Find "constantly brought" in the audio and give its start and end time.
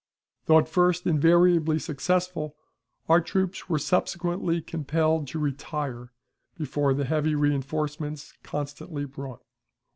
8.41-9.43